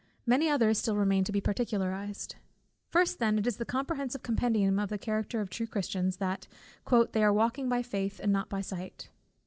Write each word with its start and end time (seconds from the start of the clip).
Many 0.25 0.49
others 0.49 0.79
still 0.79 0.95
remain 0.95 1.23
to 1.25 1.31
be 1.31 1.41
particularized. 1.41 2.35
First 2.89 3.19
then, 3.19 3.37
it 3.37 3.45
is 3.45 3.57
the 3.57 3.65
comprehensive 3.65 4.23
compendium 4.23 4.79
of 4.79 4.89
the 4.89 4.97
character 4.97 5.41
of 5.41 5.51
true 5.51 5.67
Christians, 5.67 6.17
that 6.17 6.47
"they 7.11 7.23
are 7.23 7.31
walking 7.31 7.69
by 7.69 7.83
faith, 7.83 8.19
and 8.19 8.33
not 8.33 8.49
by 8.49 8.61
sight." 8.61 9.09